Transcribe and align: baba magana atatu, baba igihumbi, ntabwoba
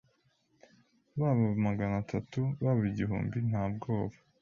baba 1.19 1.47
magana 1.67 1.95
atatu, 2.03 2.39
baba 2.63 2.81
igihumbi, 2.91 3.37
ntabwoba 3.49 4.17